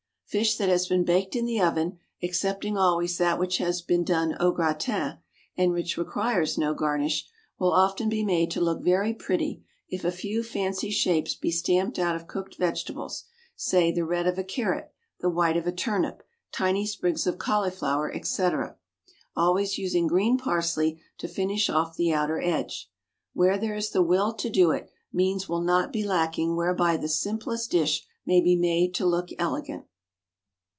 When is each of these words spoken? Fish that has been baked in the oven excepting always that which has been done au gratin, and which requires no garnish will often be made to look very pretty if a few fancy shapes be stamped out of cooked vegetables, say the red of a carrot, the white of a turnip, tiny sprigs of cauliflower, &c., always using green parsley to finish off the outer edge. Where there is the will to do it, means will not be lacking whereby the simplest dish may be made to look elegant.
Fish 0.33 0.55
that 0.55 0.69
has 0.69 0.87
been 0.87 1.03
baked 1.03 1.35
in 1.35 1.43
the 1.43 1.59
oven 1.59 1.99
excepting 2.23 2.77
always 2.77 3.17
that 3.17 3.37
which 3.37 3.57
has 3.57 3.81
been 3.81 4.01
done 4.05 4.33
au 4.39 4.53
gratin, 4.53 5.17
and 5.57 5.73
which 5.73 5.97
requires 5.97 6.57
no 6.57 6.73
garnish 6.73 7.27
will 7.59 7.73
often 7.73 8.07
be 8.07 8.23
made 8.23 8.49
to 8.49 8.61
look 8.61 8.81
very 8.81 9.13
pretty 9.13 9.61
if 9.89 10.05
a 10.05 10.09
few 10.09 10.41
fancy 10.41 10.89
shapes 10.89 11.35
be 11.35 11.51
stamped 11.51 11.99
out 11.99 12.15
of 12.15 12.27
cooked 12.29 12.55
vegetables, 12.57 13.25
say 13.57 13.91
the 13.91 14.05
red 14.05 14.25
of 14.25 14.37
a 14.37 14.43
carrot, 14.45 14.93
the 15.19 15.29
white 15.29 15.57
of 15.57 15.67
a 15.67 15.71
turnip, 15.73 16.23
tiny 16.53 16.85
sprigs 16.87 17.27
of 17.27 17.37
cauliflower, 17.37 18.09
&c., 18.23 18.49
always 19.35 19.77
using 19.77 20.07
green 20.07 20.37
parsley 20.37 20.97
to 21.17 21.27
finish 21.27 21.69
off 21.69 21.97
the 21.97 22.13
outer 22.13 22.39
edge. 22.41 22.89
Where 23.33 23.57
there 23.57 23.75
is 23.75 23.89
the 23.89 24.01
will 24.01 24.33
to 24.35 24.49
do 24.49 24.71
it, 24.71 24.89
means 25.11 25.49
will 25.49 25.57
not 25.59 25.91
be 25.91 26.03
lacking 26.05 26.55
whereby 26.55 26.95
the 26.95 27.09
simplest 27.09 27.71
dish 27.71 28.07
may 28.25 28.39
be 28.39 28.55
made 28.55 28.95
to 28.95 29.05
look 29.05 29.27
elegant. 29.37 29.87